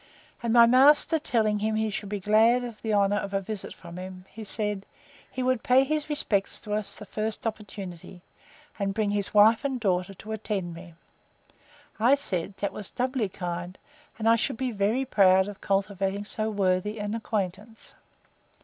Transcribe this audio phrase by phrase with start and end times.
[0.41, 3.71] And my master telling him he should be glad of the honour of a visit
[3.71, 4.87] from him; he said,
[5.31, 8.23] He would pay his respects to us the first opportunity,
[8.79, 10.95] and bring his wife and daughter to attend me.
[11.99, 13.77] I said, That was doubly kind;
[14.17, 17.93] and I should be very proud of cultivating so worthy an acquaintance.